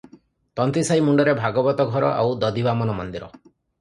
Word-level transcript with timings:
ତନ୍ତୀସାଇ 0.59 1.03
ମୁଣ୍ତରେ 1.09 1.35
ଭାଗବତ 1.41 1.85
ଘର 1.97 2.09
ଆଉ 2.23 2.33
ଦଧିବାମନ 2.45 2.97
ମନ୍ଦିର। 3.03 3.29